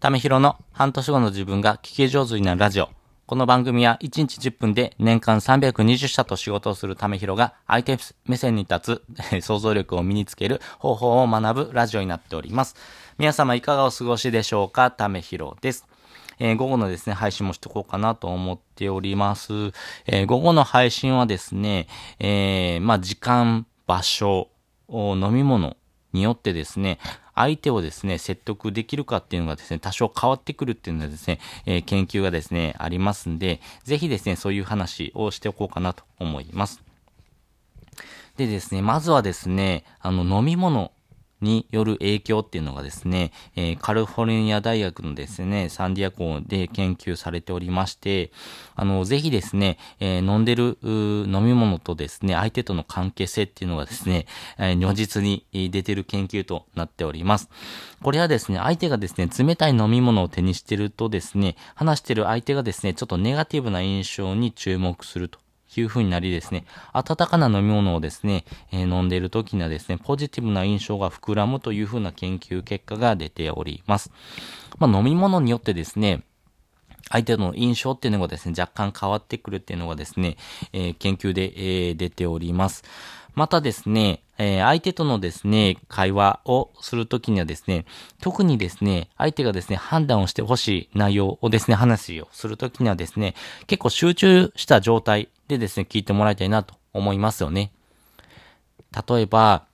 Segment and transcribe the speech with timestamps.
[0.00, 2.88] ためひろの半年後の自分が聞き上手になるラジオ。
[3.26, 12.76] この番組は1日10分で年間320社と仕事をするためひろが相手目線に立つ 想像力を身につける方法を学ぶラジオになっております。
[13.18, 14.92] 皆様いかがお過ごしでしょうか？
[14.92, 15.84] ためひろです。
[16.38, 19.72] えー、午後のですね、配信もしておこうかなと思っております。
[20.06, 21.88] えー、午後の配信はですね、
[22.20, 24.48] えー、まあ、時間、場所、
[24.88, 25.76] 飲み物
[26.12, 27.00] によってですね、
[27.38, 36.82] 相手をですね、説得できるかっていうのがですね、多少変わってくるっていうのはですね、えー、研究がですね、ありますんで、ぜひですね、そういう話をしておこうかなと思います。
[38.36, 40.92] でですね、まずはですね、あの、飲み物
[41.40, 48.32] による影響っていうのがですね、えー、カリフォルニア大学のですね、サンディア校で研究されておりまして、
[48.74, 54.26] あの、ぜひですね、えー、飲んでる飲み物とですね、相手との関係性っていうのがですね、
[54.58, 57.48] えー、如実に出てる研究となっております。
[58.02, 65.38] これはですね、相手がですね、冷たい飲み物を手にしてるとですね、話してる相手がですね、ちょっとネガティブな印象に注目すると。
[65.76, 74.10] いう風になりですね、温かな飲み物をですね、えー、飲んでいる時にはですね、ポジティブな印象が膨らむという風な研究結果が出ております。
[74.78, 76.22] まあ、飲み物によってですね、
[77.10, 80.36] 相手の印象っていうのがですね、若干変わってくるっていうのがですね、
[80.72, 82.84] えー、研究で、えー、出ております。
[83.34, 87.86] またですね、えー、相手とのですね、会話をするときにはですね、
[88.20, 93.34] 特にですね、相手がですね、判断をしてほしい内容をですね、話をするときにはですね、
[93.66, 97.72] 結構集中した状態でですね、聞いてもらいたいなと思いますよね。
[99.08, 99.64] 例えば、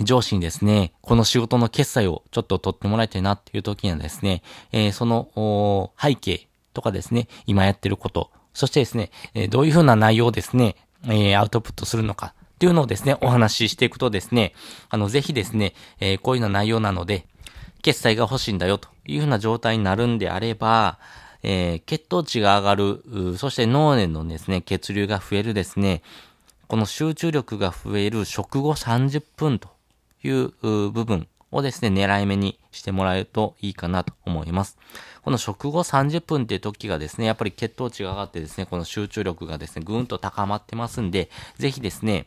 [0.00, 14.52] 上司にですね、この仕事の決済をちょっと取ってもらいたいなっていう時にはですね、えー、その背景とかですね、今やってること、そしてですね、えー、どういうふうな内容をですね、えー、アウトプットするのか、っていうのをですね、お話ししていくとですね、
[14.90, 17.24] あの、ぜひですね、えー、こういうような内容なので、
[17.82, 20.98] 決済が欲しいんだよというふうな状態になるんであれば、
[21.42, 26.02] えー、血糖値が上がる、そして脳内のですね、血流が増えるですね、
[26.66, 29.68] この集中力が増える食後30分と
[30.22, 34.76] いう部分をですね、狙い目にしてもらえるといいかなと思います。
[35.22, 42.26] この食後30分っていう時がですね、やっぱり血糖値が上がってですね、この集中力がですね、ぐんと高まってますんで、ぜひですね、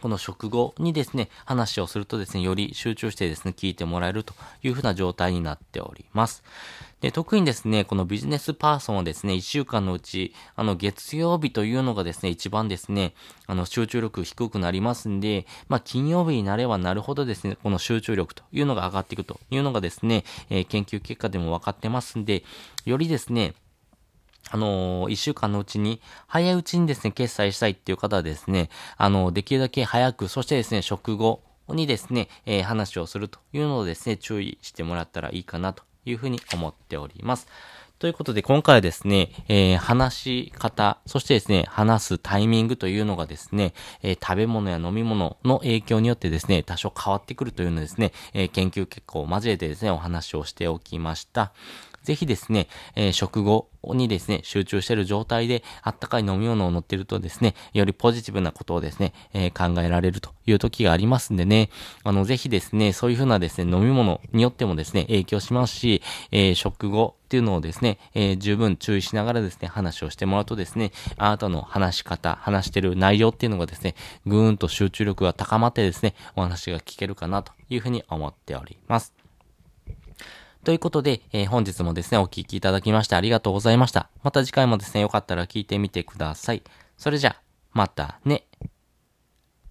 [0.00, 6.44] この食後にですね、話をするとですね、より集中してですね、聞いてもらえるというふうな状態になっております。
[7.00, 13.14] で、特にですね、このビジネスパーソンはですね、1週間のうち、あの、月曜日というのがですね、一番ですね、
[13.46, 22.44] あの、集中力低くなりますんで、まあ、金曜日になればなるほどですね、この集中力というのが上がっていくというのがですね、えー、研究結果でも分かってますんで、
[22.84, 23.54] よりですね、
[24.50, 37.46] あの、一週間のうちに、早いうちにですね、決済したいっていう方はですね、あの、できるだけ早く、そしてですね、食後にですね、えー、話をするというのをですね、注意してもらったらいいかなというふうに思っております。
[37.98, 51.52] ということで、今回はですね、えー、話し方、そしてですね、話すタイミングというのがですね、えー、食べ物や飲み物の影響によってですね、多少変わってくるというのですね、えー、研究結果を交えてですね、お話をしておきました。
[52.08, 61.68] ぜひですね、えー、食後にですね、集中している状態で、あったかい飲み物を乗ってるとですね、よりポジティブなことをですね、えー、考えられるという時がありますんでね、
[62.04, 66.00] あの、ぜひですね、そういうふうなですね、飲み物によってもですね、影響しますし、
[66.32, 79.27] えー、食後っていうのをですね、えー、十分注意しながらですね、話をしてもらうとですね、あなたの話し方、話してる内容っていうのがですね、ぐーんと集中力が高まってですね、お話が聞けるかなというふうに思っております。
[80.64, 84.10] ということで、えー、本日もですね、お聴きいただきましてありがとうございました。
[84.22, 86.62] また次回もですね、よかったら聞いてみてください。
[86.96, 87.36] それじゃ、
[87.72, 88.44] またね。